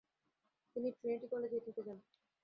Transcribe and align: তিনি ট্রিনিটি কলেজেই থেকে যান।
তিনি 0.75 0.89
ট্রিনিটি 0.91 1.27
কলেজেই 1.31 1.63
থেকে 1.65 1.81
যান। 1.87 1.97